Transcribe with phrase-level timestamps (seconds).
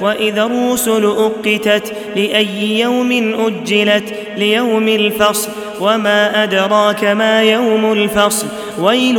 [0.00, 3.12] وإذا الرسل أقتت لأي يوم
[3.46, 5.48] أجلت ليوم الفصل
[5.80, 8.46] وما أدراك ما يوم الفصل
[8.80, 9.16] ويل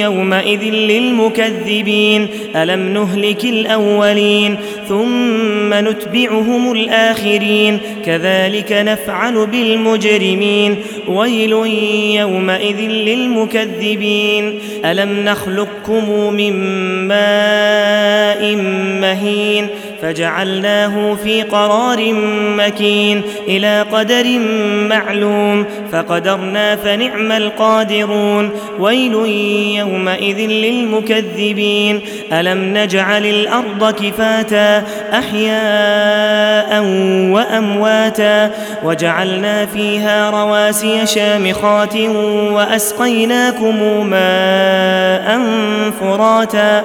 [0.00, 4.56] يومئذ للمكذبين ألم نهلك الأولين
[4.88, 10.76] ثم نتبعهم الآخرين كذلك نفعل بالمجرمين
[11.08, 11.52] ويل
[12.16, 16.52] يومئذ للمكذبين ألم نخلقكم من
[17.08, 18.56] ماء
[19.00, 19.68] مهين
[20.02, 22.12] فجعلناه في قرار
[22.56, 24.38] مكين إلى قدر
[24.88, 29.14] معلوم فقدرنا فنعم القادرون ويل
[29.78, 32.00] يومئذ للمكذبين.
[32.32, 36.82] ألم نجعل الأرض كفاتا أحياء
[37.30, 38.50] وأمواتا
[38.84, 41.96] وجعلنا فيها رواسي شامخات
[42.52, 45.40] وأسقيناكم ماء
[46.00, 46.84] فراتا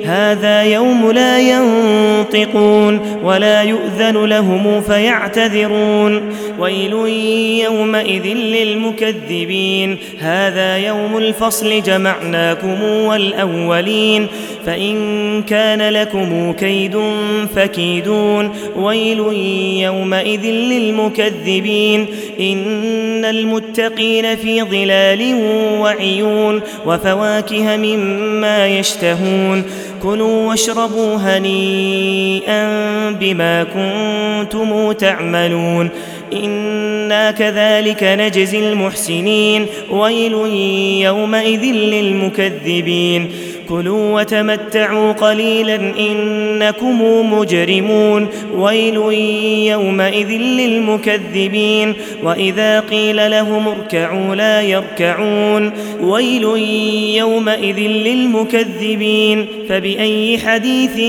[0.05, 6.21] هذا يوم لا ينطقون ولا يؤذن لهم فيعتذرون.
[6.59, 6.93] ويل
[7.63, 9.97] يومئذ للمكذبين.
[10.19, 14.27] هذا يوم الفصل جمعناكم والأولين.
[14.65, 16.97] فإن كان لكم كيد
[17.55, 18.51] فكيدون.
[18.75, 19.19] ويل
[19.83, 22.05] يومئذ للمكذبين.
[22.39, 25.35] إن المتقين في ظلال
[25.79, 26.61] وعيون.
[26.85, 29.63] وفواكه مما يشتهون.
[30.03, 32.61] كلوا واشربوا هنيئا
[33.11, 35.89] بما كنتم تعملون.
[36.33, 39.65] إنا كذلك نجزي المحسنين.
[39.89, 40.33] ويل
[41.01, 43.31] يومئذ للمكذبين.
[43.71, 47.01] كلوا وتمتعوا قليلا إنكم
[47.33, 48.27] مجرمون.
[48.55, 48.95] ويل
[49.67, 51.93] يومئذ للمكذبين.
[52.23, 55.71] وإذا قيل لهم اركعوا لا يركعون.
[56.01, 56.43] ويل
[57.17, 59.45] يومئذ للمكذبين.
[59.69, 60.99] فبأي حديث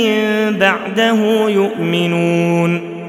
[0.56, 3.01] بعده يؤمنون.